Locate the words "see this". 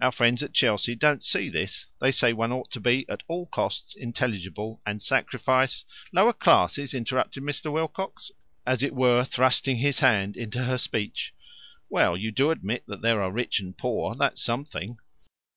1.24-1.86